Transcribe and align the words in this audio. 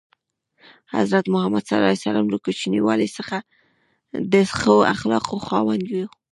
حضرت 0.95 1.25
محمد 1.33 1.63
ﷺ 1.67 2.15
له 2.31 2.37
کوچنیوالي 2.45 3.07
څخه 3.17 3.37
د 4.31 4.33
ښو 4.57 4.75
اخلاقو 4.93 5.35
خاوند 5.47 5.83
و. 5.87 5.93